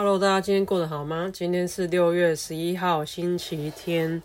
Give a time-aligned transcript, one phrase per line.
[0.00, 1.28] Hello，大家今天过得好吗？
[1.32, 4.22] 今天是六月十一号，星期天。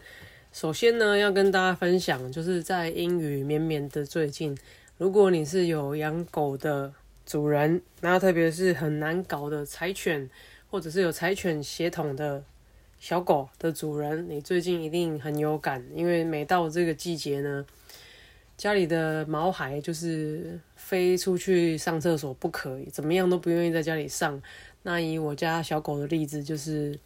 [0.51, 4.55] 首先呢，要跟大家分享，就是在阴雨绵绵的最近，
[4.99, 6.93] 如果你是有养狗的
[7.25, 10.29] 主人，那特别是很难搞的柴犬，
[10.69, 12.43] 或者是有柴犬血统的
[12.99, 17.65] 小狗的主人，你最近一定很有感，因为每到这个季节呢，
[18.55, 24.39] 家里的毛孩就是飞出去上厕所不可以，怎么样都不愿意在家里上。
[24.83, 26.99] 那以我家小狗的例子，就是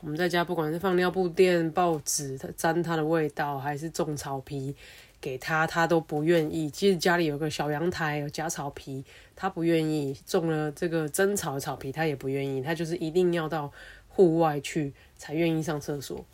[0.00, 4.74] 我们在家不管是放尿布垫、报纸，它沾它的味道，还是种草皮
[5.20, 6.70] 给它，它都不愿意。
[6.70, 12.62] 即使家里有个小阳台有假草皮，它不愿意；种了这个真草草皮，它也不愿意。
[12.62, 13.72] 它就是一定要到
[14.08, 16.24] 户外去才愿意上厕所。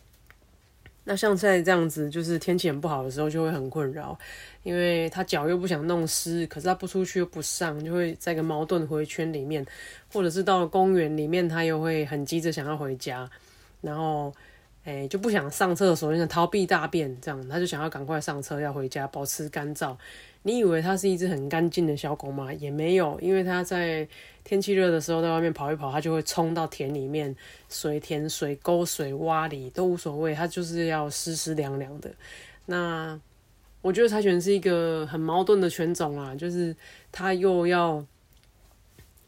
[1.05, 4.17] 那像现在这样子，就是天气很不好的时候，就会很困扰，
[4.63, 9.65] 因为他脚又不想弄湿，可是他不出去又不上，就会在一个矛盾回圈里面，
[10.13, 13.29] 或者是到了公园里面，他又会很急着想要回家，
[13.81, 14.33] 然后，
[14.85, 19.97] 诶就不想上厕所，就想逃避大便，这样他就想要赶快上车要回家，保持干燥。
[20.43, 22.51] 你以为它是一只很干净的小狗吗？
[22.55, 24.09] 也没有，因为它在
[24.43, 27.37] 天气热的时候在外面跑一跑，它就会冲到田里面，
[27.69, 32.11] 水田、水沟、水洼里都无所谓，它就是要湿湿凉凉的。
[32.65, 33.21] 那
[33.83, 36.75] 我觉得柴犬是一个很矛盾的犬种啊，就是
[37.13, 38.03] 它又要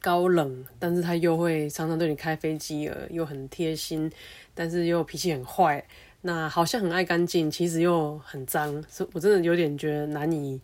[0.03, 4.13] 高冷，但是它又会常常对你开飞机耳，又很贴心，
[4.55, 5.83] 但是又脾气很坏。
[6.21, 10.61] 那好像很爱干净，其实又很脏，我真的有点觉得难以。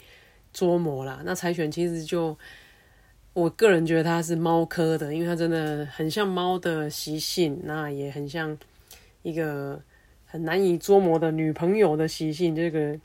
[0.51, 2.37] 捉摸啦，那柴犬其实就
[3.33, 8.59] 我个人觉得它是猫科的，因为它真的很像猫的习性，那也很像
[9.23, 9.81] 一个
[10.25, 12.99] 很难以捉摸的女朋友的习性，这个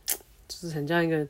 [0.48, 1.28] 就是很像一个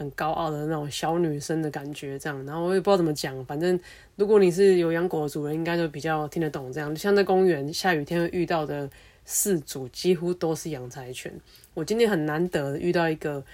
[0.00, 2.46] 很高傲的那种小女生的感觉，这样。
[2.46, 3.78] 然后我也不知道怎么讲，反正
[4.16, 6.96] 如果你是有养狗的主人，应该就比较听得懂这样。
[6.96, 8.88] 像在公园下雨天遇到的
[9.26, 11.30] 事主，几乎都是养柴犬。
[11.74, 13.44] 我今天很难得遇到一个。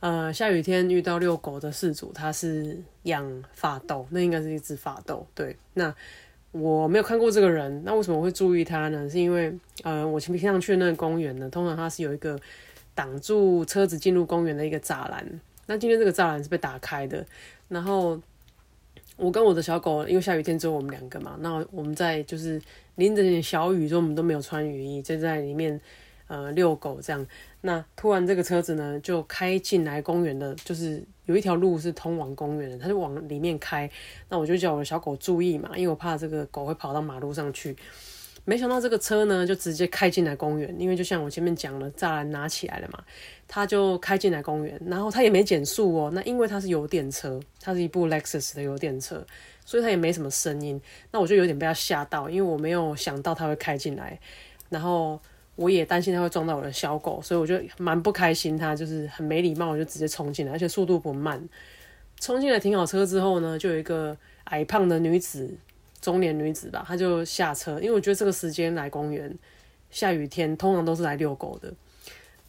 [0.00, 5.26] 呃，下雨天遇到遛狗的事主，他是养法斗，那应该是一只法斗。
[5.34, 5.94] 对，那
[6.52, 9.08] 我没有看过这个人，那为什么会注意他呢？
[9.08, 9.50] 是因为
[9.82, 12.38] 呃，我前平常去那个公园呢，通常它是有一个
[12.94, 15.26] 挡住车子进入公园的一个栅栏。
[15.66, 17.24] 那今天这个栅栏是被打开的，
[17.68, 18.20] 然后
[19.16, 22.60] 我跟我的小狗，因为下雨天只有我们两个嘛，那我们在就是
[22.96, 25.80] 淋着点小雨，所以我们都没有穿雨衣，就在里面。
[26.26, 27.24] 呃，遛狗这样，
[27.60, 33.88] 那突然这个车子呢就开进来公园的，就是有一条路是通往公园的，它就往里面开。
[34.30, 37.76] 那我就叫我的小狗注意嘛，因为我怕这个狗会跑到马路上去。
[38.46, 43.04] 没想到这个车呢就直接开进来公园，因为就像我前面讲了，栅栏拿起来了嘛，
[43.54, 46.10] 他就开进来公园，然后他也没减速哦。
[46.12, 49.24] 那因为他是油电车，它是一部 Lexus 的油电车，
[49.64, 50.80] 所以它也没什么声音。
[51.12, 54.18] 那我就有点被他吓到，因为我没有想到他会开进来，
[54.68, 55.20] 然后。
[55.56, 58.58] 我也担心他会撞到我的小狗，所以我就蛮不开心。
[58.58, 61.40] 他就是很没礼貌，我就直接冲进来，而且速度不慢。
[62.18, 65.48] 冲进来停好车之后呢，就有一个矮胖的女子，
[66.00, 67.78] 中年女子吧，她就下车。
[67.78, 69.32] 因为我觉得这个时间来公园，
[69.92, 71.72] 下雨天通常都是来遛狗的。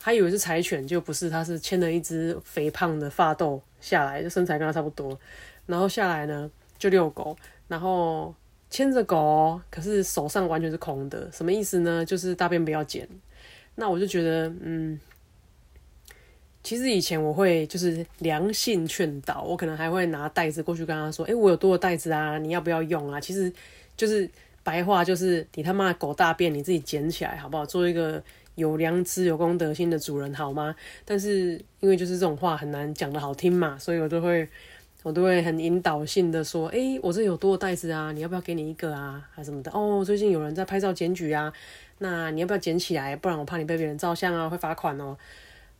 [0.05, 5.19] 他以为是柴犬，就不是，他是牵了一只肥胖的发豆下来，就身材跟他差不多。
[5.65, 7.35] 然后下来呢，就遛狗，
[7.67, 8.33] 然后。
[8.67, 12.03] 牵着狗，可是手上完全是空的，什么意思呢？
[12.03, 13.07] 就是大便不要捡。
[13.75, 14.99] 那我就觉得，嗯，
[16.61, 23.53] 其实以前我会就是良性劝导，我可能还会拿袋子过去跟他说：“哎，我有多的袋子啊，你要不要用啊？”其实
[23.95, 24.29] 就是
[24.61, 27.65] 白话，就是你他妈狗大便你自己捡起来好不好？
[27.65, 28.21] 做一个
[28.55, 30.75] 有良知、有公德心的主人好吗？
[31.05, 34.47] 但是因为就是这种话很难讲的好听嘛，所以我都会。
[35.03, 38.11] 我都会很引导性的说，哎，我这有多少袋子啊？
[38.11, 39.23] 你要不要给你一个啊？
[39.31, 39.69] 还什么的？
[39.71, 41.53] 哦，最近有人在拍照检举啊，
[41.99, 43.15] 那你要不要捡起来？
[43.15, 45.15] 不然我怕你被别人照相啊，会罚款哦。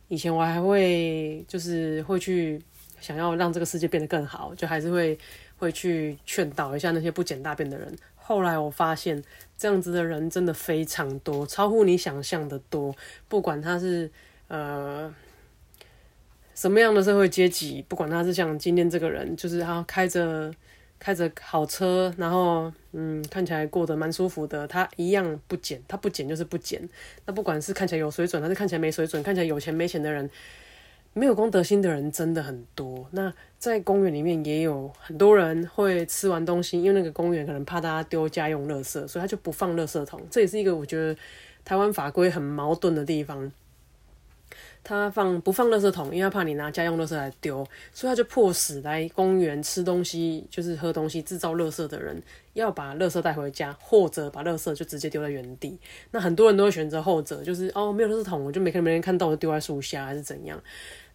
[0.06, 2.62] 以前我还会就是会去
[3.00, 5.18] 想要让这个世界变得更好，就还是会
[5.56, 7.92] 会去劝导一下那些不捡大便的人。
[8.26, 9.22] 后来我发现
[9.56, 12.94] 这样子的人真的非常多，超乎你想象的多。
[13.28, 14.10] 不管他是
[14.48, 15.14] 呃。
[16.54, 20.50] 什么样的社会阶级，不管他是像今天这个人，就是他开着
[20.98, 26.88] 开着好车，然后嗯，看起来过得蛮舒服的，他一样不减，他不减就是不减。
[27.26, 30.30] 那不管是看起来有水准，还是看起来没水准，看起来有钱没钱的人，
[31.18, 33.06] 没有公德心的人真的很多。
[33.12, 40.20] 那在公园里面也有很多人会吃完东西，因为那个公园可能怕大家丢家用垃圾，所以他就不放垃圾桶。
[40.30, 41.18] 这也是一个我觉得
[41.64, 43.50] 台湾法规很矛盾的地方。
[44.84, 52.22] 他放不放垃圾桶，因为他怕你拿家用垃圾来丢，所以他就迫使来公园吃东西，就是喝东西制造垃圾的人
[52.52, 55.76] 要把垃圾带回家，或者把垃圾就直接丢在原地。
[56.12, 60.62] 那很多人都会选择后者，就是哦没有垃圾桶，我就没看没人看到，我就丢在树下还是怎样。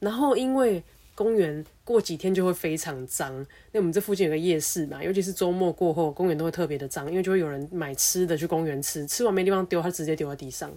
[0.01, 0.83] 然后因为
[1.15, 10.71] 公园过几天就会非常脏，那我们这附近有个夜市嘛，尤其是周末过后，公园都会特别的脏，因为就会有人买吃的去公园吃，吃完没地方丢，他直接丢在地上。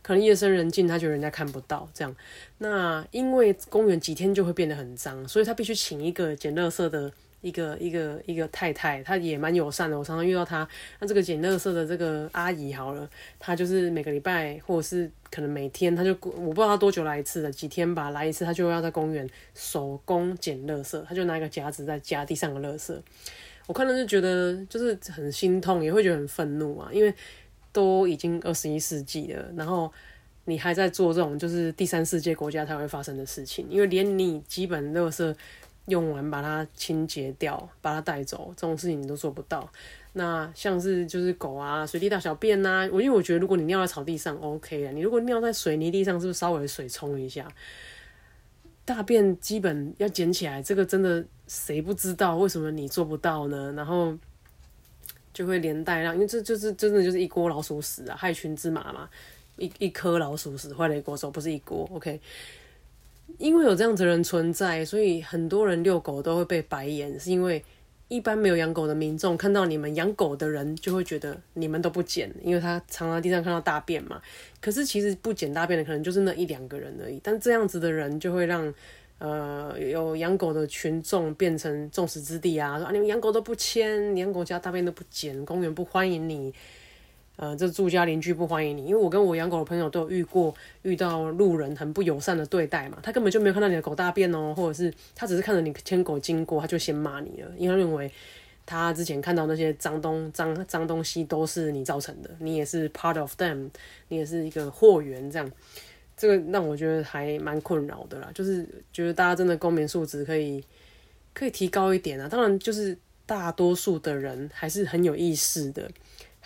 [0.00, 2.16] 可能夜深人静，他觉得人家看不到这样。
[2.58, 9.98] 那因为公园几天就会变得很脏，所以他必须请一个捡垃圾的一个一个一个太太，她也蛮友善的。
[9.98, 10.68] 我常常遇到她。
[11.00, 13.08] 那这个捡垃圾的这个阿姨好了，
[13.38, 22.96] 她就是每个礼拜或者是可能每天，她就我不知道她多久来一次的，几天吧来一次，她就要在公园手工捡垃圾，她就拿一个夹子在夹地上的垃圾。
[23.66, 27.14] 我看了就觉得就是很心痛，也会觉得很愤怒啊，因为。
[27.70, 29.92] 都已经二十一世纪了，然后
[30.46, 35.32] 你还在做这种就是第三世界国家才会发生的事情，因为连你基本垃圾
[35.88, 39.68] 用完把它清洁掉，把它带走这种事情你都做不到。
[40.12, 47.46] 那像是就是狗啊随地大小便呐，我因为我觉得如果你尿在草地上 OK 啊，你如果尿在水泥地上，是不是稍微水冲一下？
[48.84, 52.36] 大便基本要捡起来，这个真的谁不知道？
[52.36, 53.72] 为什么你做不到呢？
[53.72, 54.16] 然后。
[55.30, 59.08] 就会连带让，因为这就是真的就是一锅老鼠屎啊，害群之马嘛，
[59.56, 61.88] 一一颗老鼠屎坏了一锅粥，不是一锅。
[61.92, 62.20] OK，
[63.36, 67.62] 因为有这样子人存在，所以很多人遛狗都会被白眼，是因为
[68.08, 74.20] 一般没有养狗的民众看到你们养狗的人，就会觉得你们都不捡，因为他常常地上看到大便嘛。
[74.60, 78.72] 可是其实不捡大便的可能就是那一两个人而已，但这样子的人就会让。
[79.20, 82.78] 呃，有养狗的群众变成众矢之的啊！
[82.78, 86.54] 说，你们养狗都不牵，养狗家大便都不捡，公园不欢迎你，
[87.38, 88.86] 呃，这住家邻居不欢迎你。
[88.86, 90.52] 因为我跟我养狗的朋友都有遇过，
[90.82, 98.10] 遇到路人很不友善的对待嘛，他根本就没有看到你的狗大便哦，或者是他只是看着你牵狗经过，他就先骂你了，因为他认为
[98.66, 103.70] 他之前看到那些脏东脏脏东西都是你造成的，你也是 part of them，
[104.08, 105.48] 你也是一个货源这样。
[106.16, 110.64] 这个让我觉得还蛮困扰的啦，就是觉得大家真的公民素质可以
[111.32, 112.28] 可以提高一点啊。
[112.28, 115.88] 当然，就是大多数的人还是很有意识的，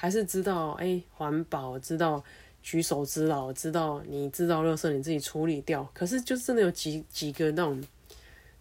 [0.03, 2.21] 还是知道哎环保，知道
[2.61, 5.89] 举手之劳，知道你制造垃圾你自己处理掉。
[5.95, 7.81] 可是就真的有几几个那种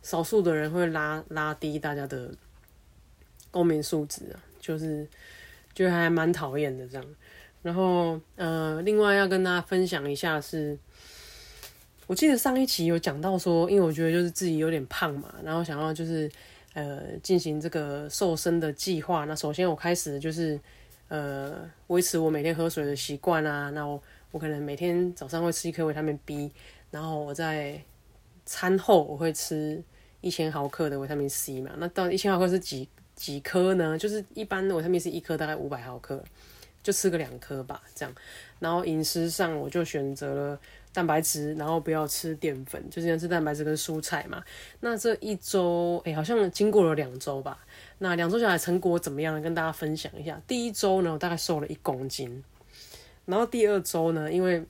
[0.03, 2.29] 少数的人会拉拉低大家的
[3.49, 5.07] 公民素质啊，就是
[5.73, 7.03] 就还蛮讨厌的这样。
[7.63, 10.77] 然后呃，另外要跟大家分享一下是。
[12.05, 16.29] 我记得上一期有讲到说，因为我觉得就是自己有点胖嘛，然后想要就是
[16.73, 19.25] 呃进行这个瘦身的计划。
[19.25, 20.59] 那首先我开始就是
[21.11, 23.69] 呃维持我每天喝水的习惯啊。
[23.71, 26.49] 那我我可能每天早上会吃一颗维他命 B，
[26.89, 27.83] 然后我在
[28.45, 29.83] 餐后我会吃
[30.21, 31.71] 一千毫克的维他命 C 嘛。
[31.77, 33.97] 那到一千毫克是几几颗呢？
[33.97, 36.23] 就是一般维他命 C 一颗大概五百毫克，
[36.81, 38.15] 就吃个两颗吧，这样。
[38.59, 40.59] 然后饮食上我就选择了。
[40.93, 44.43] 蛋白质，然后不要吃淀粉，就是要吃蛋白质跟蔬菜嘛。
[44.81, 47.57] 那这一周，哎，好像经过了两周吧。
[48.03, 49.39] 那两周下来成果怎么样？
[49.39, 50.41] 跟大家分享一下。
[50.47, 52.43] 第一周呢，我大概瘦了一公斤。
[53.25, 54.63] 然后第二周呢，因为，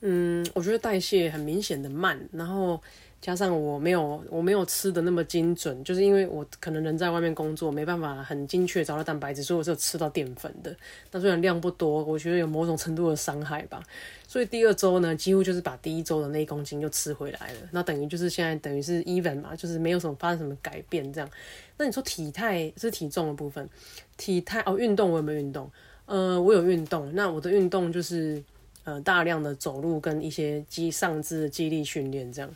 [0.00, 2.82] 嗯，我觉得代谢很明显的慢，然后。
[3.24, 10.76] 加上我没有我没有吃的那么精准，就是因为我可能人在外面工作，没办法很精确找到蛋白质，所以我是吃到淀粉的。
[11.10, 13.82] 那虽然量不多，我觉得有某种程度的伤害吧。
[14.28, 17.58] 所以第二周呢，几乎就是把第一周的那一公斤又吃回来了。
[17.70, 21.30] 那等于就是现在等于是 even 嘛，就是没有什么发生什么改变这样。
[21.78, 23.66] 那你说体态是体重的部分，
[24.18, 25.70] 体态哦，运动我有没有运动？
[26.04, 27.10] 呃，我有运动。
[27.14, 28.44] 那我的运动就是。
[28.84, 32.54] 呃，大量的走路跟一些肌上肢的肌力训练，这样，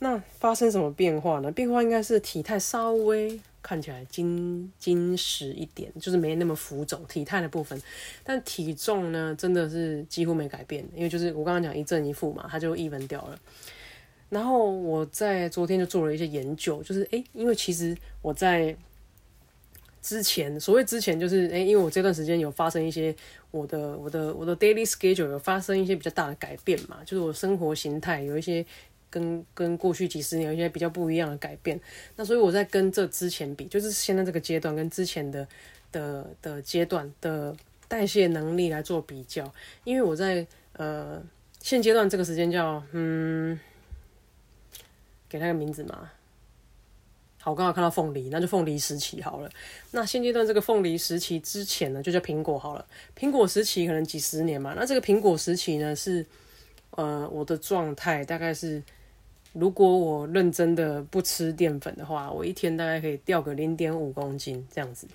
[0.00, 1.52] 那发生什么变化呢？
[1.52, 7.80] 变化应该是体态稍微看起来精精实一点，就是没那么浮肿，体态的部分。
[8.24, 13.38] 但体重呢，真的是几乎没改变，因为就是我刚刚讲一正一负嘛，它就一分掉了。
[14.30, 18.76] 然后我在昨天就做了一些研究，就是诶，因为其实我在。
[20.00, 23.14] 之前所谓之前就是哎，因为我这段时间有发生一些
[23.50, 28.64] 我的我的我的 daily schedule 有发生一些比较大的改变嘛，就是我生活形态有一些
[29.10, 31.80] 跟跟过去几十年有一些比较不一样的改变。
[32.16, 35.46] 那所以我在跟这之前比，就是现在这个阶段跟之前的
[35.90, 37.56] 的的阶段的
[37.88, 39.52] 代谢能力来做比较。
[39.84, 41.22] 因为我在呃
[41.60, 43.58] 现阶段这个时间叫嗯，
[45.28, 46.10] 给他个名字嘛。
[47.48, 49.50] 我刚好看到凤梨，那就凤梨时期好了。
[49.90, 52.84] 那现阶段这个凤梨时期之前呢，就叫苹果好了。
[53.18, 54.74] 苹果时期可能几十年嘛。
[54.76, 56.24] 那这个苹果时期呢，是
[56.92, 58.82] 呃，我的状态大概是，
[59.52, 65.06] 如果我认真的不吃淀粉的话，我一天大概可以掉个零点五公斤这样子。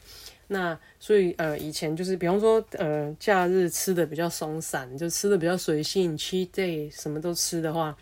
[0.47, 7.97] 那所以呃，以前就是比方说呃，假日吃的比较松散，就吃的比较随性七 day 什么都吃的话，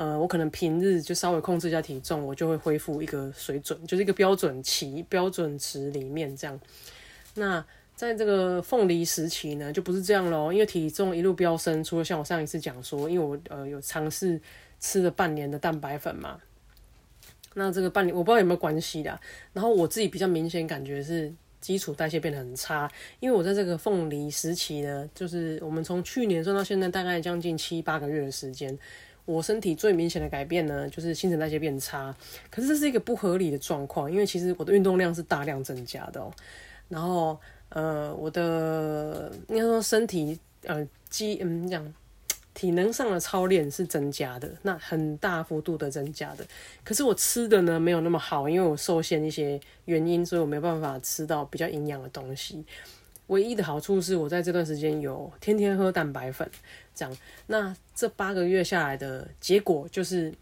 [0.00, 6.58] 呃，我可能平日就稍微控制一下体重，我就会恢复一个水准，就是一个标准期、标准值里面这样。
[7.34, 7.62] 那
[7.94, 14.40] 在这个凤梨时期呢，就不是这样喽，因为体重一路飙升，除了像我上一次讲说，因为我呃有尝试
[14.80, 16.38] 吃了半年的蛋白粉嘛，
[17.52, 19.20] 那这个半年我不知道有没有关系的，
[19.52, 21.30] 然后我自己比较明显感觉是。
[21.60, 22.90] 基础代谢变得很差，
[23.20, 28.78] 因为我在这个凤梨时期呢，就是我们从去年算到现在，大概将近七八个月的时间，
[29.24, 32.14] 我身体最明显的改变呢，就是新陈代谢变差。
[32.50, 36.22] 可是这是一个不合理的状况，因为其实我的运动量是大量增加的，
[36.88, 41.94] 然后呃，我的应该说身体呃肌嗯这样。
[42.52, 46.44] 体能上的操练是增加的，那很大幅度的增加的。
[46.84, 52.62] 可是我吃的呢没有那么好，因为我受限一些原因，所以我没办法吃到比较营养的东西。
[53.28, 56.50] 唯一的好处是我在这段时间有天天喝蛋白粉，
[56.94, 57.16] 这样。
[57.46, 60.32] 那这八个月下来的结果就是，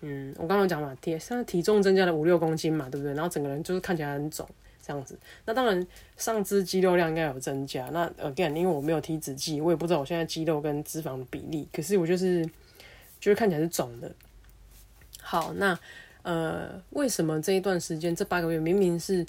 [0.00, 3.14] 嗯，我刚刚讲嘛，体现在体重增加了五六公斤嘛，对不对？
[3.14, 4.48] 然后整个人就是看起来很肿。
[4.84, 7.88] 这样子，那当然上肢肌肉量应该有增加。
[7.92, 11.68] 那 again，因为我没有体脂计，我也不知道我现在肌肉跟脂肪的比例。
[11.72, 12.44] 可是我就是
[13.20, 14.10] 就是看起来是肿的。
[15.20, 15.78] 好，那
[16.22, 19.24] 呃，为什么这一段时间这八个月明明是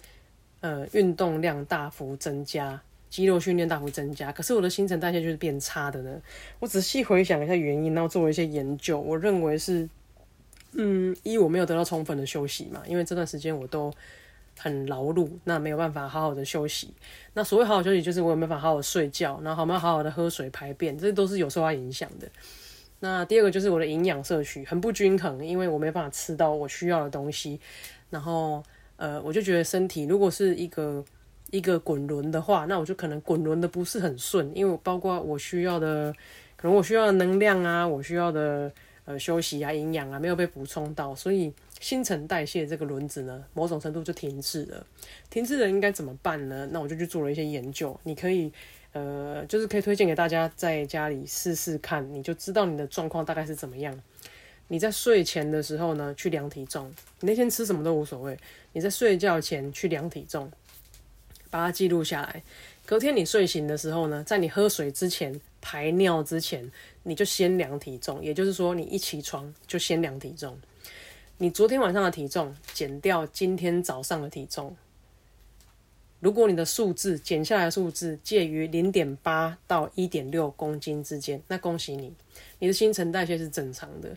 [0.61, 2.81] 呃运动量大幅增加，
[3.13, 6.19] 肌肉训练大幅增加，可是我的新陈代谢就是变差的呢？
[6.59, 9.87] 我仔细回想一下原因，然后做了一些研究，我认为是
[10.71, 13.93] 嗯，一我没有得到充分的休息嘛，因为这段时间我都。
[14.55, 16.93] 很劳碌，那没有办法好好的休息。
[17.33, 22.29] 那所谓好好休息，就是我有没有办法好好睡觉，然后好没有好好的喝水排便，这都是有受到影响的。
[22.99, 27.59] 那第二个就是我的营养摄取很不均衡，因为我没办法吃到我需要的东西。
[28.11, 28.63] 然后
[28.97, 31.03] 呃，我就觉得身体如果是一个
[31.53, 36.11] 一个滚轮的话，那我就可能滚轮的不是很顺，因为包括我需要的，
[36.55, 38.71] 可能我需要的能量啊，我需要的
[39.05, 41.53] 呃休息啊、营养啊，没有被补充到，所以。
[41.79, 44.87] 新陈代谢这个轮子呢，某种程度就停滞了。
[45.29, 46.65] 停滞了应该怎么办呢？
[46.71, 47.99] 那我就去做了一些研究。
[48.03, 48.49] 你可以，
[48.93, 53.99] 呃，就是可以推荐给大家在家里试试看，你就知道你的状况大概是怎么样。
[54.69, 56.89] 你在睡前的时候呢，去量体重。
[57.19, 58.37] 你那天吃什么都无所谓。
[58.71, 60.49] 你在睡觉前去量体重，
[61.53, 62.41] 把它记录下来。
[62.83, 66.71] 隔天你睡醒的时候呢，在你喝水之前、排尿之前，
[67.03, 68.23] 你就先量体重。
[68.23, 70.59] 也就是说，你一起床就先量体重。
[71.37, 74.75] 你昨天晚上的体重减掉今天早上的体重，
[76.19, 82.11] 如果你的数字减下来的数字介于零点八到一点六公斤之间，那恭喜你，
[82.57, 84.09] 你的新陈代谢是正常的。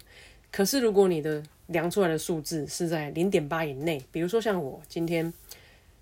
[0.50, 5.30] 可是如果你的量出来的数字是在零点八以内，比如说像我今天，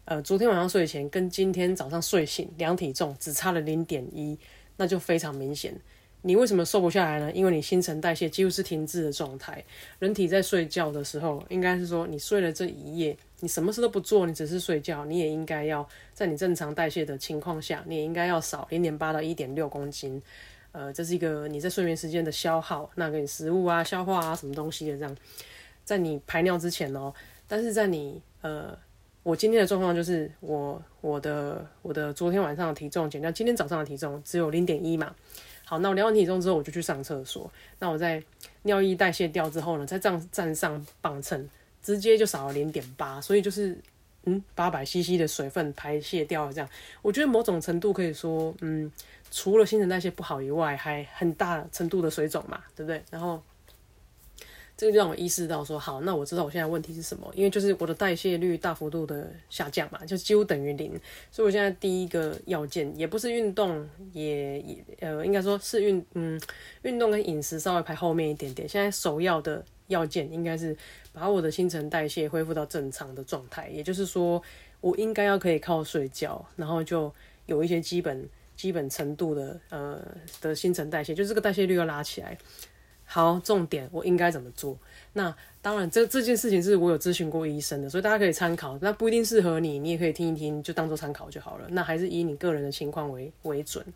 [0.06, 4.38] 呃，昨天晚上睡前跟今天早上睡醒量体重只差了零点一，
[4.76, 5.74] 那就非常明显。
[6.20, 7.32] 你为什么瘦不下来呢？
[7.32, 9.62] 因为你新陈代谢几乎是停滞的状态。
[9.98, 20.20] 人体在睡觉的时候，应该是说你睡了这一夜，你什么事都不做，你只是睡觉，你也应该要在你正常代谢的情况下，你也应该要少零点八到一点六公斤。
[20.72, 25.16] 呃，这是一个你在睡眠时间的消耗，那给你食物啊、消化啊什么东西的这样，
[25.82, 27.12] 在你排尿之前哦。
[27.46, 28.76] 但是在你呃，
[29.24, 35.12] 我今天的状况就是我我的我的昨天晚上的体重减掉今天早上的体重只有零点一嘛。
[35.64, 37.50] 好，那我量完体重之后，我就去上厕所。
[37.78, 38.22] 那我在
[38.64, 41.48] 尿液代谢掉之后呢，再站站上磅秤，
[41.82, 43.74] 直接就少了零点八，所以就是
[44.24, 46.52] 嗯，八百 CC 的水分排泄掉了。
[46.52, 46.68] 这样，
[47.00, 48.92] 我觉得某种程度可以说，嗯，
[49.30, 53.02] 除了新陈代谢不好以外，还很大程度的水肿嘛，对不对？
[53.10, 53.42] 然后。
[54.76, 60.98] 这个就让我意识到说，好，那我知道我现在问题是什么，因为就是我的代谢率大幅度的下降嘛，就几乎等于零，
[61.30, 66.40] 所以我现在第一个要件也不是运动，也也呃，应该说是运嗯，
[66.82, 70.76] 运动跟饮食稍微排后面一点点，现在首要的要件应该是
[71.12, 74.42] 把我的新陈代谢恢复到正常的状态，也就是说，
[74.80, 77.12] 我应该要可以靠睡觉，然后就
[77.46, 80.00] 有一些基本基本程度的呃
[80.40, 82.36] 的新陈代谢，就这个代谢率要拉起来。
[83.14, 84.76] 好，重点我应该怎么做？
[85.12, 88.76] 那当然，这这件事情是我有咨询过医生的，所以大家可以参考。
[88.82, 91.66] 那不一定适合你，你也可以听一听，就当做参考就好了。
[91.68, 93.86] 那还是以你个人的情况为为准。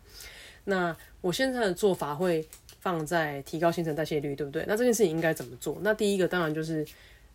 [0.63, 2.47] 那我现在的做法会
[2.79, 4.63] 放在提高新陈代谢率，对不对？
[4.65, 5.77] 那这件事情应该怎么做？
[5.81, 6.87] 那第一个当然就是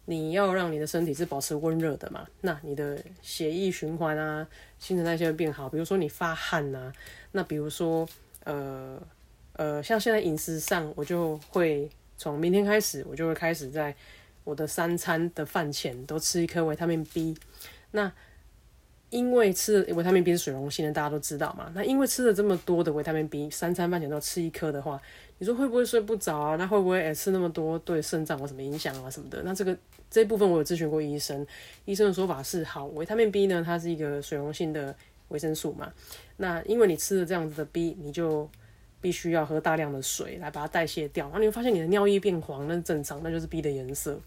[0.06, 2.26] 你要让你的身体是保持温热的嘛。
[2.40, 4.48] 那你的血液循环啊，
[4.78, 5.68] 新陈代谢会变好。
[5.68, 6.90] 比如说你发汗呐，
[7.32, 8.08] 那比如说
[8.44, 8.98] 呃。
[9.54, 13.94] 呃，像现在饮食上，我就会从明天开始，我就会开始在
[14.44, 17.37] 我的三餐的饭前都吃一颗维他命 B。
[17.92, 18.12] 那
[19.11, 21.70] 因为吃维他命 B 是水溶性的，大家都知道嘛。
[21.73, 25.00] 那因为吃了这么多的维他命 B，三餐饭前都吃一颗的话，
[25.38, 26.56] 你说会不会睡不着啊？
[26.56, 29.40] 那会不会诶吃那么多对肾脏有什么影响啊什么的？
[29.44, 29.76] 那这个
[30.11, 31.46] 这部分我有咨询过医生，
[31.84, 34.92] 医生的说法是好，维他命 B 呢，它是一个水溶性的
[35.28, 35.92] 维生素嘛。
[36.38, 38.50] 那因为你吃了这样子的 B，你就
[39.04, 44.18] 必须要喝大量的水来把它代谢掉，然后你会发现你的尿液变黄，那正常，那就是 B 的颜色。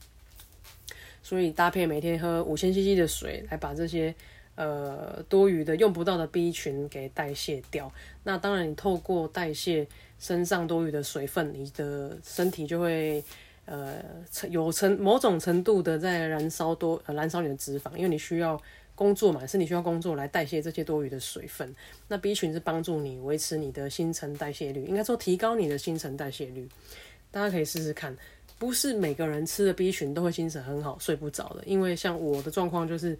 [1.23, 4.13] 所以搭配每天喝五千 CC 的水来把这些。
[4.57, 7.93] 呃，多余的用不到的 B 群给代谢掉。
[8.23, 9.85] 那当然，你透过代谢
[10.17, 13.23] 身上多余的水分，你的身体就会
[13.65, 14.03] 呃
[14.49, 18.59] 有成某种程度的在燃烧多燃烧你的脂肪，因为你需要
[18.97, 21.73] 工作嘛，身体需要工作来代谢这些多余的水分。
[22.09, 26.67] 那 B 群是帮助你维持你的新陈代谢率，应该说提高你的新陈代谢率。
[27.31, 28.13] 大家可以试试看，
[28.59, 33.17] 不是每个人吃了 B 群都会精神很好、睡不着的，因为像我的状况就是。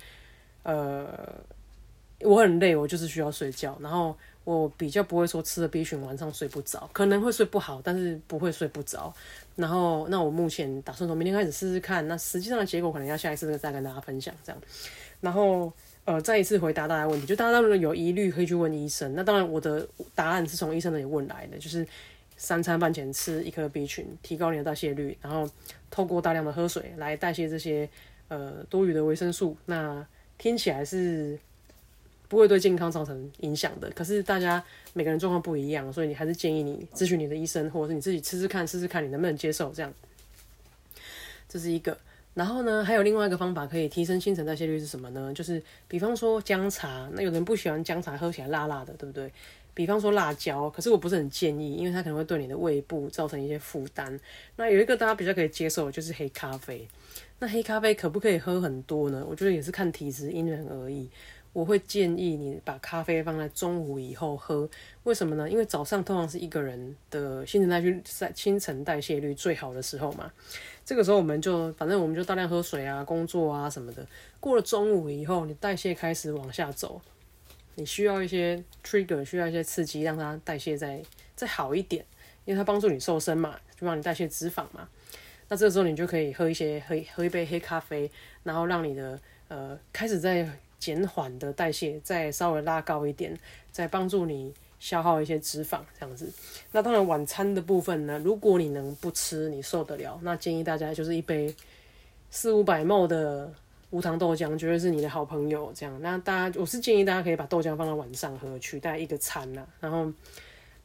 [0.64, 1.34] 呃，
[2.20, 3.78] 我很累，我就是需要睡觉。
[3.80, 9.14] 然后我比较不会说吃了 B 群晚上睡不着，可能会睡不好，但是不会睡不着。
[9.56, 14.62] 然后那我目前打算从明天开始试试看，那实际上的结果可能要下一次再跟大家分享这样。
[15.22, 15.72] 然后
[16.06, 19.14] 呃，再一次回答大家问题，就大家当然有疑虑可以去问医生。
[19.16, 21.86] 那当然我的答案是从医生那里问来的，就是
[22.38, 25.50] 三餐饭前吃一颗 B 群，提高你的代谢率，然后
[25.90, 27.90] 透过大量的喝水来代谢这些
[28.30, 29.58] 呃多余的维生素。
[29.66, 30.06] 那
[30.38, 31.38] 听起来是
[32.30, 39.94] 不会对健康造成影响的，可是大家每个人状况不一样，所以你还是建议你咨询你的医生，或者是你自己吃吃看，试试看你能不能接受这样。
[41.50, 41.98] 这是一个，
[42.38, 45.34] 然后呢，还有另外一个方法可以提升新陈代谢率是什么呢？
[45.34, 49.34] 就是比方说姜茶，那有人不喜欢姜茶喝起来辣辣的，对不对？
[49.74, 54.20] 比方说辣椒，可是我不是很建议，因为它可能会对你的胃部造成一些负担。
[54.56, 56.88] 那有一个大家比较可以接受，就是黑咖啡。
[57.40, 59.26] 那黑咖啡可不可以喝很多呢？
[59.28, 61.10] 我觉得也是看体质，因人而异。
[61.58, 64.70] 我会建议你把咖啡放在中午以后喝，
[65.06, 65.50] 为什么呢？
[65.50, 70.32] 因为早上通常是一个人的新陈代谢在新陈代谢率最好的时候嘛。
[70.86, 74.06] 这个时候我们就反正我们就大量喝水啊、工作啊什么的。
[74.40, 77.02] 过了中午以后，你代谢开始往下走，
[77.74, 81.02] 你需要一些 trigger，需要一些刺激，让它代谢再
[81.36, 82.06] 再好一点，
[82.46, 84.88] 因为它帮助你瘦身嘛，就帮你代谢脂肪嘛。
[85.48, 88.12] 那这个时候你就可以喝一些喝喝一杯黑咖啡，
[88.44, 90.48] 然后让你的呃开始在
[90.80, 93.38] 减缓的代谢，再稍微拉高一点，
[93.72, 96.32] 再帮助你消耗一些脂肪这样子。
[96.72, 101.54] 那当然晚餐的部分呢，如果你能不吃，你受得了，那建议大家就是一杯
[102.30, 103.52] 四五百沫的
[103.90, 105.72] 无糖豆浆，绝对是你的好朋友。
[105.76, 109.66] 这样，那大家我是建议大家可以把豆浆放到晚上喝，取代一个餐呐。
[109.80, 110.12] 然后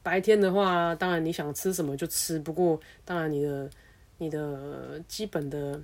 [0.03, 3.71] 白天的话，当然你想吃什么就吃，不过当然你的。
[4.19, 5.81] 你的基本的、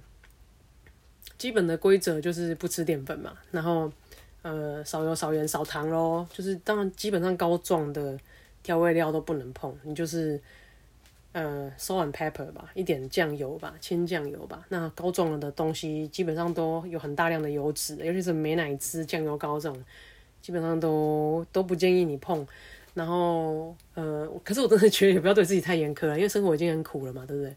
[1.38, 3.90] 基本的规则就是不吃淀粉嘛，然后
[4.42, 8.18] 呃少油、少盐、少糖咯，就是当然基本上膏状的
[8.62, 10.40] 调味料都不能碰，你就是
[11.33, 14.66] 呃 salt and pepper 吧，一点酱油吧，清酱油吧。
[14.68, 19.85] 那膏状了的东西基本上都有很大量的油脂，尤其是美乃滋、酱油膏这种，
[20.42, 22.44] 基本上都都不建议你碰。
[22.94, 27.55] 然后呃，可是我真的觉得也不要对自己太严苛了，因为生活已经很苦了嘛，对不对？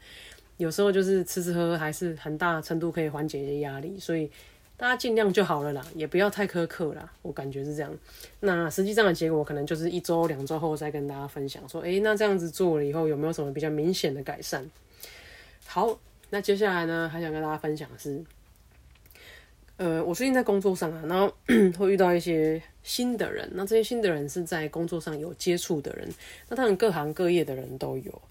[0.61, 4.29] 有时候就是吃吃喝喝，还是很大程度可以缓解一些压力，所以
[4.77, 7.11] 大家尽量就好了啦，也不要太苛刻啦。
[7.23, 7.91] 我感觉是这样。
[8.41, 14.63] 那实际上的结果可能就是一周、两周后再跟大家分享，说，诶，那这样子做了以后有没有什么比较明显的改善？
[15.65, 18.23] 好，那接下来呢，还想跟大家分享的是，
[19.77, 21.33] 呃，我最近在工作上啊，然后
[21.79, 26.07] 会遇到一些新的人，那这些新的人是在工作上有接触的人，
[26.49, 28.21] 那当然各行各业的人都有。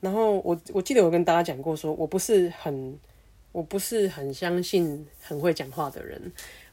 [0.00, 2.98] 然后我我记得我跟大家讲过，说我不是很
[3.52, 6.20] 我不是很相信很会讲话的人，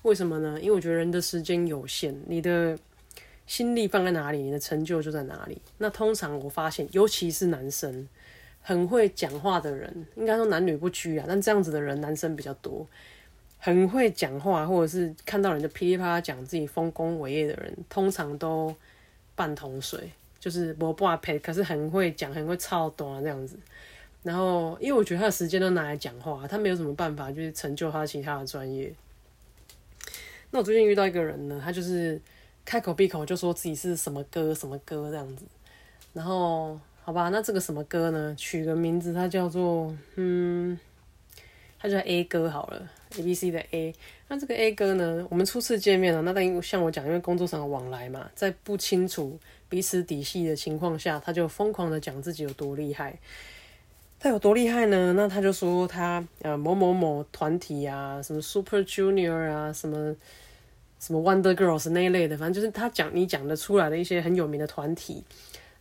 [0.01, 0.59] 为什么呢？
[0.59, 2.77] 因为我觉得人的时间有限，你的
[3.47, 5.61] 心力放在哪里，你的成就就在哪里。
[5.77, 8.07] 那通常我发现，尤其是男生
[8.61, 12.85] 很会讲话的人，应该说男女不拘啊，但这样子的人男生比较多，
[13.57, 18.75] 很会讲话或者是看到人就噼里啪啦讲自己丰功伟业的人，通常都
[19.35, 20.11] 半桶水。
[20.43, 23.57] 就是不不配，可是很会讲，很会操短这样子。
[24.23, 28.93] 然后，因为我觉得他的时间都拿来讲话，他没有什么办法，就是成就他其他的专业。
[30.51, 32.19] 那我最近遇到一个人呢，他就是
[32.65, 35.45] 开口闭口就说自己是什么歌什么歌这样子。
[36.11, 38.35] 然后，好吧，那这个什么歌呢？
[38.37, 40.77] 取个名字，他叫做嗯，
[41.79, 43.93] 他叫 A 哥好了 A B C 的 A。
[44.27, 53.17] 那这个 A 哥呢，我们初次见面了，那等于像我讲，因为工作上的往来嘛，在不清楚彼此底细的情况下，他就疯狂的讲自己有多厉害。
[54.19, 55.13] 他有多厉害呢？
[55.13, 60.15] 那他就说他呃某某某团体啊，什么 Super Junior 啊，什么
[60.99, 65.23] 什么 Wonder Girls 那一类的，反正就是他讲你讲得出来的一些很有名的团体。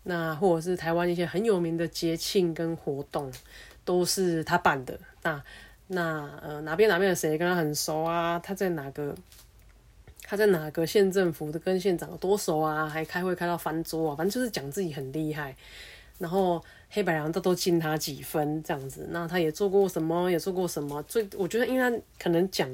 [0.05, 3.31] 那或者是台湾一些很有名的节庆跟活动，
[3.85, 4.99] 都是他办的。
[5.23, 5.41] 那
[5.93, 8.39] 那呃哪边哪边的谁跟他很熟啊？
[8.39, 9.15] 他在哪个
[10.25, 12.89] 他在哪个县政府的跟县长多熟啊？
[12.89, 14.17] 还开会开到翻桌啊？
[14.17, 15.55] 反正就是讲自己很厉害，
[16.19, 19.07] 然后黑白两都都敬他几分这样子。
[19.11, 20.31] 那他也做过什么？
[20.31, 21.03] 也做过什么？
[21.05, 22.69] 最我觉得，因为他可能讲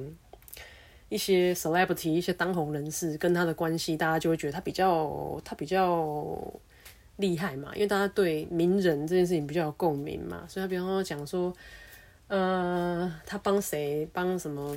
[1.08, 6.52] 一些 celebrity 一些当红人士跟他的关系，大家就会觉得他比较他比较。
[7.18, 7.72] 厉害嘛？
[7.74, 11.52] 因为大家对名人这件事情比较有共鸣嘛，所以他比方说讲说，
[12.28, 14.76] 呃，他帮谁帮什么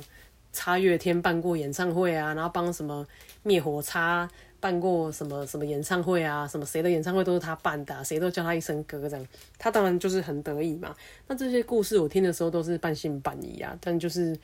[0.52, 3.06] 叉月天办过演唱会啊，然后帮什么
[3.42, 9.26] 灭火叉办过什么什么演唱会啊，什么谁的演唱会都是他办的，谁都叫他一声哥这样，
[9.58, 10.94] 他当然就是很得意嘛。
[11.26, 14.38] 那这些故事我听的时候都是半信半疑啊，但就是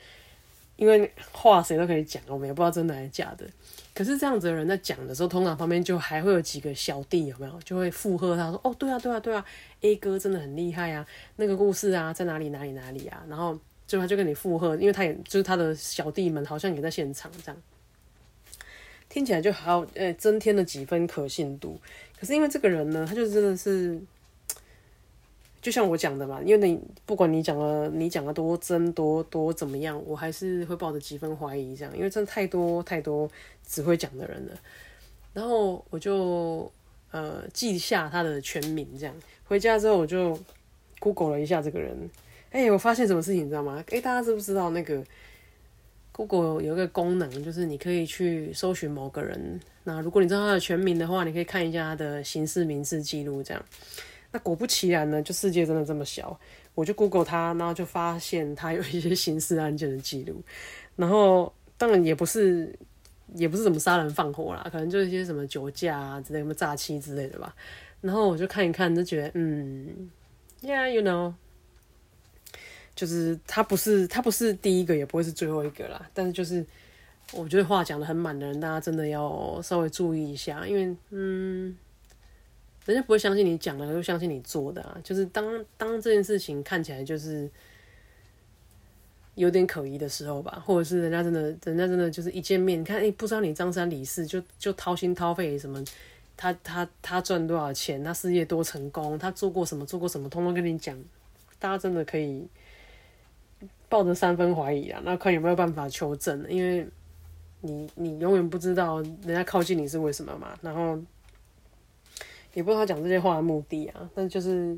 [0.75, 3.45] 因为话谁都可以讲，我们也不知道真的还是假的。
[3.93, 7.59] 可是这样子的人在讲的时候，通常旁边就还会有几个小弟，有没有？
[7.63, 9.43] 就会附和他说：“哦，对啊，对啊，对啊
[9.81, 17.61] ，A 哥真的很厉害啊，那个故事啊，在哪里哪里哪里啊？”然后就他就跟你附和，因为他也就是他的小弟们好像也在现场，这样
[19.09, 21.79] 听起来就好，呃，增添了几分可信度。
[22.19, 23.99] 可是因为这个人呢，他就真的是。
[25.61, 33.29] 就像我讲的嘛，因为你不管你讲了你讲的多真多多怎么样，我还是会抱着几分怀疑这样，因为真的太多太多
[33.67, 34.53] 只会讲的人了。
[35.33, 36.71] 然后我就
[37.11, 39.13] 呃记下他的全名，这样
[39.45, 40.39] 回家之后我就
[40.99, 42.09] Google 了一下这个人，
[42.51, 43.83] 哎，我发现什么事情你知道吗？
[43.89, 45.03] 哎，大家知不知道那个
[46.13, 53.65] Google 有一个功能，就是你可以去搜寻某个人，那如果你知道他的全名的话，你可以看一下他的刑事民事记录这样。
[54.31, 56.39] 那果不其然呢，就世界真的这么小，
[56.75, 60.39] 我就 Google 他，然后就发现他有一些刑事案件的记录，
[60.95, 62.71] 然后当然也不是，
[63.33, 67.55] 也不是什么杀人放火啦，可能就是一些什么酒驾啊之类，什么诈欺之类的吧。
[68.01, 70.11] 然后我就看一看，就觉得，嗯
[70.61, 71.33] ，Yeah，you know，
[72.95, 76.07] 就是他不是他不是第一个，也不会是最后一个啦。
[76.13, 76.63] 但是就是
[77.33, 81.75] 我觉得话讲的很满的人，大家真的要稍微注意一下，因为，嗯。
[82.89, 84.97] 人家不会相信你讲的，就相信你做的啊！
[85.03, 85.45] 就是当
[85.77, 87.47] 当这件事情看起来就是
[89.35, 95.85] 有点可疑的时候吧，或者是人家真的，人家真的就是一见面，你看，哎，不知道你张三李四，就就掏心掏肺什么，
[96.35, 100.97] 他他他赚多少钱，他事业多成功，他做过什么做过什么，通通跟你讲，
[101.59, 102.47] 大家真的可以
[103.87, 106.87] 抱着三分怀疑啊，那看有没有办法求证，因为
[107.61, 110.99] 你你永远不知道人家靠近你是为什么嘛，然后。
[112.59, 114.77] 也不知道他讲这些话的目的啊，但就是，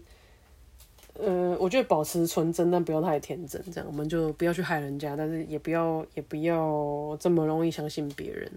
[1.16, 8.52] 呃，我觉得保持纯真，但不要太天真，这样我们就不要去害人家，但是也不要也不要这么容易相信别人。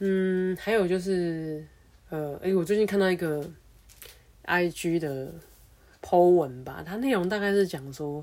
[0.00, 1.64] 嗯，还有就是，
[2.10, 3.42] 呃，哎，我最近看到一个
[4.42, 5.32] I G 的
[6.02, 8.22] po 文吧，它内容大概是讲说，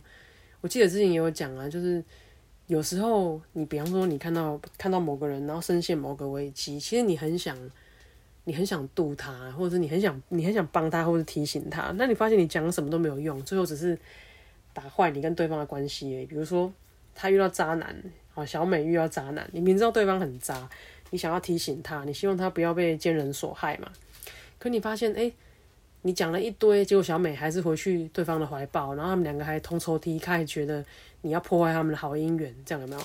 [0.62, 2.04] 我记得之前也有讲啊，就是
[2.68, 7.58] 有时候你比方说你看到看到某个人，然后深陷某个危机，其实你很想。
[8.46, 13.98] 你很想渡他，或者是你很想你很想帮他，或者提醒他，那你发现你讲什么都没有用，最后只是
[14.72, 16.26] 打坏你跟对方的关系。
[16.30, 16.72] 比如说
[17.14, 17.96] 他遇到渣男，
[18.36, 20.70] 哦，小美遇到渣男，你明知道对方很渣，
[21.10, 23.92] 你想要提醒他，你希望他不要被奸人所害嘛？
[24.60, 25.32] 可你发现，哎，
[26.04, 30.86] 你讲了一堆，结果小美还是回去对方的怀抱，然后他们两个还同仇敌忾，觉得
[31.22, 33.02] 你要破坏他们的好姻缘，这样有没有？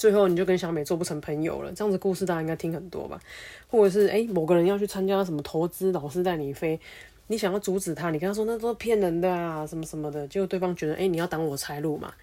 [0.00, 3.20] 最后你就跟小美做不成朋友了，这样子故事大家应该听很多吧？
[3.68, 6.80] 或者是诶，某个人要去参加什么投资，老师带你飞，
[7.26, 12.14] 你想要阻止他，你跟他说那都是骗人的啊，什么什么的，结果对方觉得诶，你要挡我财路嘛？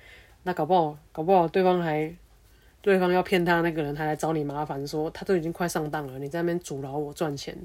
[0.41, 2.11] 那搞不好搞不好对方还
[2.81, 7.55] 对方要骗他那个人还来找你麻烦，说他都已经快上当了，你在那边阻挠我赚钱，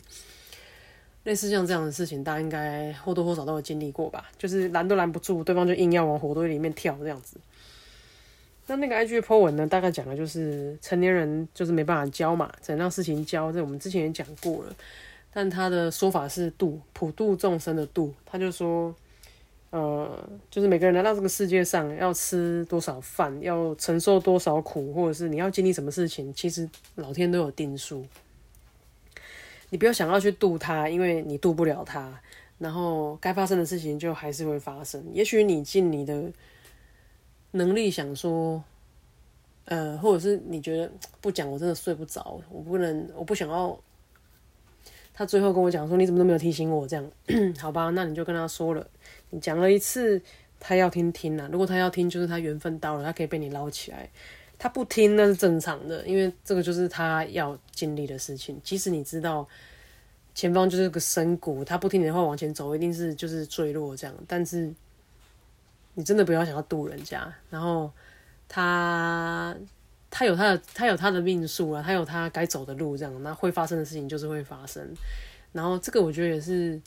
[1.25, 4.27] 类似像这样的事情，大家应该或多或少都有经历过吧？
[4.37, 7.39] 就是拦都拦不住，对方就硬要往火堆里面跳这样子。
[8.69, 9.67] 那那个 IG po 文呢？
[9.67, 13.53] 大概讲的就是成年人就是没办法教嘛，怎样事情教？
[13.53, 14.75] 这我们之前也讲过了。
[15.33, 18.95] 但他的说法是度普度众生的度，他就说，
[19.71, 28.07] 呃，就是每个人来到这个世界上要吃多少饭，要承受多少苦，或者是你要经历什么事情，其实老天都有定数。
[29.71, 32.21] 你不要想要去度他，因为你度不了他。
[32.59, 35.05] 然后该发生的事情就还是会发生。
[35.13, 36.31] 也许你尽你的。
[37.53, 38.63] 能力想说，
[39.65, 43.79] 呃，或者是你觉得不讲我真的睡不着，我不能，我不想要。
[45.15, 47.11] 他最后跟我讲说：“你怎么都没有提醒我？”这样，
[47.61, 48.85] 好吧，那你就跟他说了，
[49.29, 50.21] 你讲了一次，
[50.59, 51.47] 他要听听啊。
[51.53, 54.09] 如果他要听，就是他缘分到了，他可以被你捞起来。
[54.59, 58.59] 他不听那是正常的，因为这个就是他要经历的事情。
[58.65, 59.47] 即使你知道
[60.35, 64.17] 前方就是个深谷，他不听你的话往前走，一定是就是坠落这样。
[64.27, 64.73] 但是
[65.95, 67.91] 你真的不要想要渡人家，然后
[68.49, 69.57] 他。
[70.15, 74.87] 他有他的，他有他的命数啊，他有他该走的路，这样那会发生的事情就是会发生。
[75.53, 76.79] 然后这个我觉得也是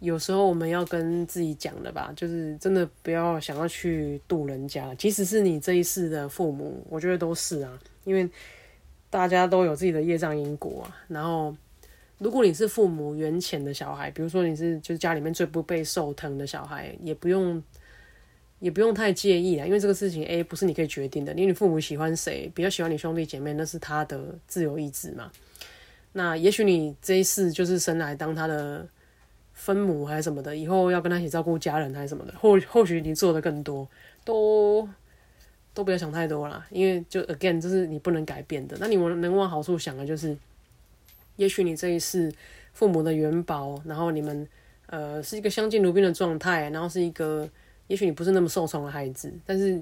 [0.00, 8.28] 有时候我们要跟自己讲的吧，就是真的不要想要去渡人家，即使是你这一世的父母，我觉得都是啊，因为
[9.08, 10.90] 大家都有自己的业障因果啊。
[11.06, 11.54] 然后
[12.18, 17.62] 如果你是父母缘浅的小孩，比如说你是就是家里面最不被受疼的小孩，也不用。
[18.58, 21.32] 也不用太介意啊，因为这个事情 A 不是你可以决定的。
[21.32, 25.30] 因为你父母喜欢谁，比较喜欢你兄弟姐妹，那是他的自由意志嘛。
[26.12, 28.86] 那也许你这一世就是生来当他的
[29.52, 33.86] 分母还是什么的，以后要跟他一起照顾家人还是什么的，或或许你做的更多，
[34.24, 34.88] 都
[35.74, 36.66] 都不要想太多啦。
[36.70, 38.76] 因为就 again，这是你不能改变的。
[38.80, 40.34] 那你能往好处想的，就是
[41.36, 42.32] 也许你这一世
[42.72, 44.48] 父母的元宝，然后你们
[44.86, 47.46] 呃是一个相敬如宾的状态，然后是一个。
[47.88, 49.80] 也许你不是那么受宠的孩子，但是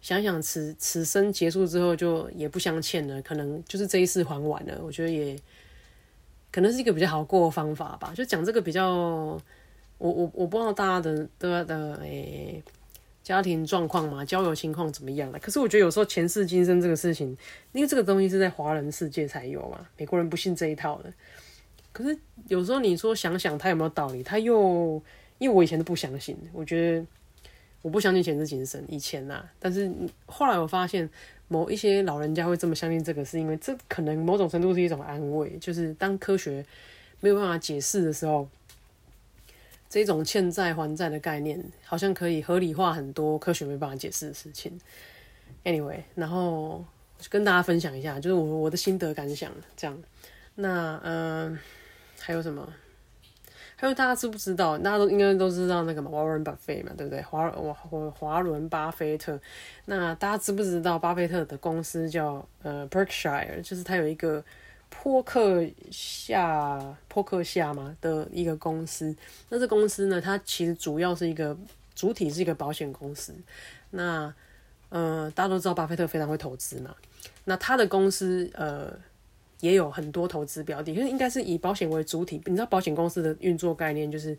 [0.00, 4.78] 想想此此生结束之后就也不相欠了，可能就是这一世还完了。
[4.82, 5.36] 我觉得也
[6.52, 8.12] 可能是一个比较好过的方法吧。
[8.14, 9.40] 就讲这个比较，我
[9.98, 12.62] 我我不知道大家的的的诶
[13.24, 15.38] 家庭状况嘛，交友情况怎么样了。
[15.38, 17.36] 可是我觉得有时候前世今生这个事情，
[17.72, 21.12] 因为这个东西是在华人世界才有嘛，美国人不信这一套的。
[21.92, 25.02] 可是有时候你说想想他有没有道理，他又
[25.38, 27.06] 因为我以前都不相信，我觉得。
[27.88, 29.90] 我不相信前世今生，以前呐，但是
[30.26, 31.08] 后来我发现，
[31.48, 36.62] 某一些老人家会这么相信这个，是因为这可能某种程度是一种安慰，就是当科学
[37.20, 38.46] 没有办法解释的时候，
[39.88, 44.78] 这种欠债还债的概念好像可以合理化很多科学没办法解释的事情。
[45.64, 46.84] Anyway，然后
[47.30, 49.98] 跟大家分享一下，就是我我的心得感想，这样。
[50.56, 51.58] 那嗯，
[52.20, 52.70] 还有什么？
[53.80, 54.76] 还有大家知不知道？
[54.76, 57.22] 大家都应该都知道那个嘛，华伦巴菲嘛，对不对？
[57.22, 59.40] 华华华华伦巴菲特。
[59.84, 64.44] 那大家知不知道巴菲特的公司叫呃 Berkshire，就是他有一个
[64.88, 69.14] 坡克夏坡克夏嘛的一个公司。
[69.48, 71.56] 那这公司呢，它其实主要是一个
[71.94, 73.32] 主体是一个保险公司。
[73.90, 74.34] 那
[74.88, 76.96] 呃，大家都知道巴菲特非常会投资嘛。
[77.44, 78.92] 那他的公司呃。
[79.60, 82.40] 也有很多投资标的，就是应该是以保险为主体。
[82.46, 84.36] 你知道保险公司的运作概念就是，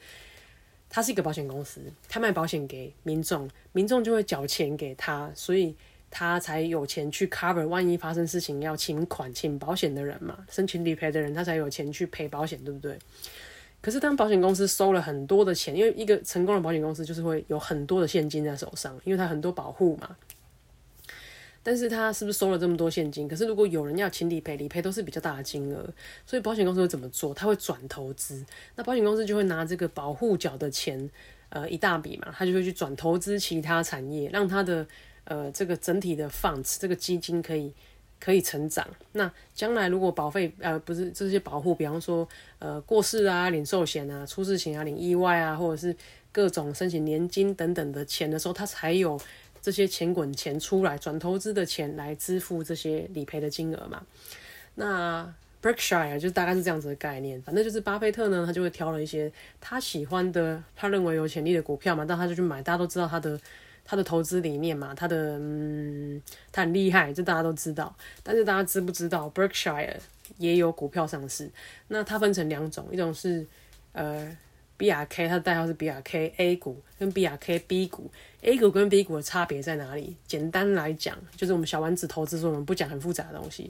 [0.89, 5.75] 它是一个保险公司，它卖保险给民众，民众就会缴钱给他，所以
[6.09, 12.97] 他才有钱去 cover 万一发生事情要请款请保险的人嘛，申请理赔的人他才有钱去赔保险，对不对？
[13.81, 20.17] 可是当保险公司收了很多的钱，因为一个成功的保险公司就是会有很多的现金在手上，因为它很多保护嘛。
[21.69, 23.27] 但是他是不是收了这么多现金？
[23.27, 25.87] 可是如果有人要请理赔，理赔都是比较大的金额，
[26.25, 27.31] 所以保险公司会怎么做？
[27.31, 28.43] 他会转投资，
[28.75, 31.07] 那保险公司就会拿这个保护缴的钱，
[31.49, 34.83] 呃，一大笔嘛，他就会去转投资其他产业，让他的
[35.25, 37.71] 呃这个整体的 funds 这个基金可以
[38.19, 38.87] 可以成长。
[39.11, 42.27] 那将来如果保费呃不是这些保护，比方说
[42.57, 45.95] 呃过世啊、领寿险啊、出事情啊、领意外啊，或者是
[46.31, 49.21] 各种申请年金等等的钱的时候，他才有。
[49.61, 54.01] 这些钱滚钱出来，转投资的钱来支付这些理赔的金额嘛？
[54.75, 57.41] 那 Berkshire 就大概是这样子的概念。
[57.41, 62.61] 反正就是巴菲特呢，他就会挑了一些他喜欢的、他认为有潜力的股票嘛，但他就去买。
[62.61, 63.39] 大家都知道他的
[63.83, 67.93] 他的投资理念嘛，他的嗯，他很厉害，这大家都知道。
[68.23, 69.97] 但是大家知不知道 Berkshire
[70.37, 71.49] 也有股票上市？
[71.89, 73.45] 那它分成两种，一种是
[73.91, 74.37] 呃。
[74.79, 78.09] B R K 它的代号是 B R K A 股跟 B R K B 股
[78.43, 80.15] ，A 股跟 B 股的差别在哪里？
[80.25, 83.69] 简单来讲，就是我们小丸子投资，我们不讲很复杂的东西。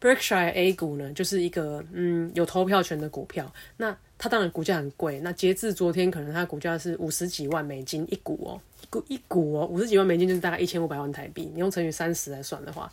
[0.00, 5.20] Berkshire A 股呢，就是一个嗯有投票权的股票，那它当然股价很贵。
[5.20, 11.50] 那截至昨天，可能它股价是五十几万美金一股哦，一股一股哦，五十几万美金就是大概一千五百万台币。
[11.52, 12.90] 你用乘以三十来算的话，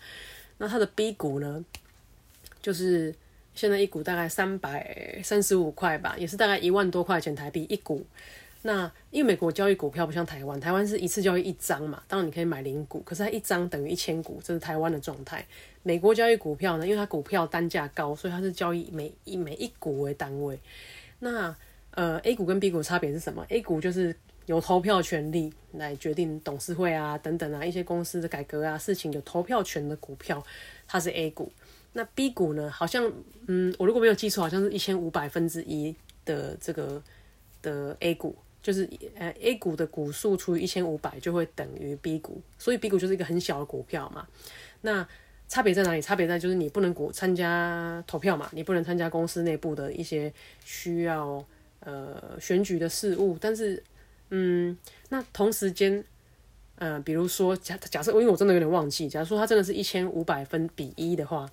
[0.58, 1.64] 那它的 B 股呢，
[2.62, 3.16] 就是。
[3.54, 8.06] 现在一股大概三百三十五块吧，也是大概一万多块钱台币一股。
[8.64, 15.44] 那因为美国交易股票不像台湾，台湾是一次交易一张嘛，当然你可以买零股，可是它一张等于一千股，这是台湾的状态。
[15.82, 20.60] 美国交易股票呢，因为它股票单价高，所以它是交易每一每一股为单位。
[21.18, 21.56] 那
[21.92, 30.44] 呃，A 股跟 B 股差别是什么？A 股就是有投票权利来决定董事会啊等等啊一些公司的改革啊事情有投票权的股票，
[30.88, 31.52] 它是 A 股。
[31.94, 32.72] 那 B 股呢？
[32.72, 33.12] 好像
[33.48, 37.04] 嗯，我如果没有记错，好像是一千五百分之一的这个
[37.62, 44.26] 的 A 股，就是呃 A 股的股数除以一千五百就会等于 B 股，所以 B 股就是一个很小的股票嘛。
[44.82, 45.06] 那
[45.50, 46.02] 差别在哪里？
[46.02, 50.32] 差别在就是你不能股参加投票嘛，你不能参加公司内部的一些
[50.64, 51.44] 需要
[51.82, 53.38] 呃选举的事务。
[53.38, 53.84] 但是
[54.30, 54.78] 嗯，
[55.10, 56.02] 那同时间，
[56.76, 61.52] 呃，比如说假假设，因为我真的有点忘记，假如说它真的是一千五百分比一的话。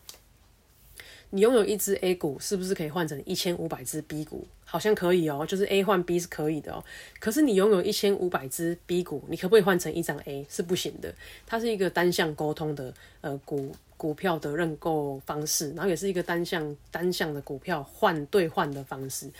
[1.31, 4.47] 你拥有一只 A 股，是不是可以换成一千五百只 B 股？
[4.65, 6.85] 好像可以哦，就是 A 换 B 是可以的哦。
[7.19, 10.47] 可是你拥有一千五百只 B 股，你可不可以换成一张 A？
[10.49, 11.15] 是不行的。
[11.47, 19.31] 它是一个单向沟通的呃股股票的认购方式，然后也是一个单向单向的股票换兑换的方式。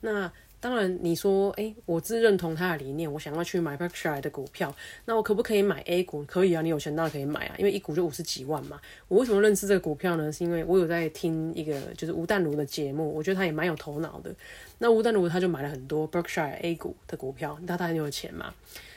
[0.00, 6.24] 那当然，你说，哎，我自认同他的理念，我想要去买 Berkshire 的股票，那我可不可以买 A 股？
[6.24, 8.80] 可以啊，你有钱当然可以买啊，因为一股就五十几万嘛。
[9.06, 10.32] 我为什么认识这个股票呢？
[10.32, 14.34] 是因为我有在听一个就是吴淡如的节目，我觉得他也蛮有头脑的。
[14.78, 18.52] 那吴淡如他就买了很多 Berkshire A 股的股票，那他很有钱嘛。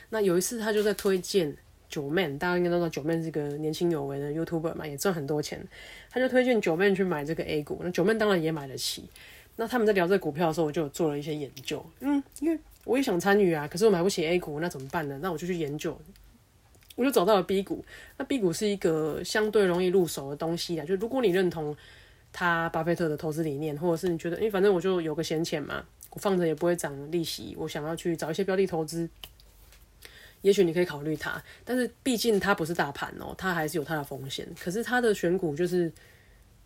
[0.09, 1.55] 那有一次他就在推荐
[1.87, 5.63] 九 man，大家应该都知道九 man 是个年轻有为的 YouTuber 嘛，也赚很多钱。
[6.09, 9.05] 他就推荐九 man 去买这个 A 股，那九 man 当然也买得起。
[9.61, 11.85] 那他们在聊这个股票的时候，我就做了一些研究。
[11.99, 15.19] 嗯，因为我也想参与啊，可是我买不起 A 股，那怎么办呢？
[15.21, 15.95] 那我就去研究，
[16.95, 17.85] 我就找到了 B 股。
[18.17, 21.77] 那 B 股是一个相对容易入手的东西啊，就如果你认同
[22.33, 29.07] 他巴菲特的投资理念，或者是你觉得，因为反正我就有个闲钱嘛，我放着也不会涨利息，我想要去找一些标的投资，
[30.41, 31.39] 也许你可以考虑它。
[31.63, 34.47] 但是毕竟它不是大盘哦，它还是有它的风险。
[34.59, 35.93] 可是它的选股就是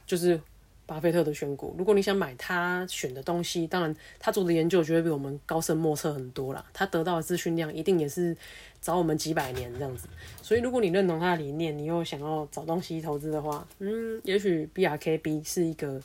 [0.08, 0.40] 就是。
[0.86, 6.64] 巴菲特的选股，如果你想买他选的东西，当然他做的研究绝对比我们高深莫测很多啦。
[6.74, 8.36] 他得到的资讯量一定也是
[8.80, 10.08] 早我们几百年这样子。
[10.42, 16.00] 所以如果你认同他的理念，你又想要找东西投资的话，嗯，也许 BRKB 是一个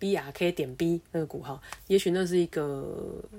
[0.00, 2.86] BRK 点 B 那个股号，也许那是一个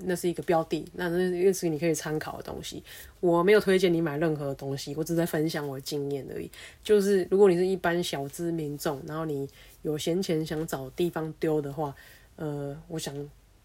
[0.04, 2.82] 那是一个标的，那那也是你可以参考的东西。
[3.20, 6.50] 我没有推荐你买任何东西，我只在分享我的经验而已。
[6.82, 9.48] 就是如果你是一般小资民众，然后你。
[9.82, 11.96] 有闲钱想找地方丢的话，
[12.36, 13.14] 呃，我想，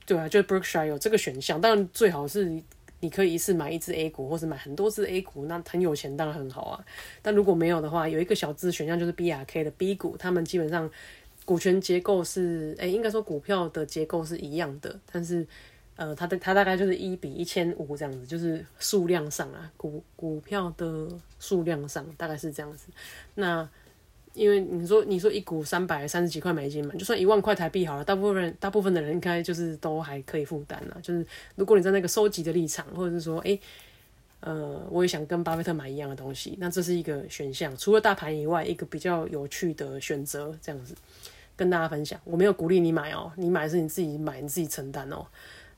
[0.05, 1.59] 对啊，就 Berkshire 有这个选项。
[1.59, 2.49] 当然，最好是
[3.01, 6.85] 你可以一次买一只 A 股，或是买很多只 A 股，那很有钱当然很好啊。
[7.21, 10.89] 但如果没有的话，有一个小资选项就是 BRK 的 B 股，他们基本上
[11.45, 15.47] 股权结构是，哎，应该说股票的结构是一样的，但是，
[15.95, 21.07] 呃，它的它大概就是一比一千五这样子，就是数量上啊，股股票的
[21.39, 22.87] 数量上大概是这样子。
[23.35, 23.69] 那
[24.33, 30.97] 因为你说你说一股三百三十几块美金嘛，就算一万块台币好了，大部分大部分的人应该就是都还可以负担了。
[31.01, 33.57] 就是如果你在那个收集的立场，或者是说，哎，
[34.41, 37.75] 呃，我也想跟巴菲特买一样的东西，那这是一个选项。
[37.77, 40.93] 除了大盘以外，一个比较有趣的选择，这样子
[41.55, 42.19] 跟大家分享。
[42.23, 45.25] 我没有鼓励你买哦，你买是你自己买，你自己承担哦。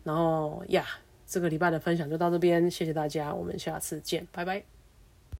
[0.03, 0.85] 然后呀，
[1.25, 4.76] 这个礼拜的分享就到这边，谢谢大家，我们下次见，拜拜。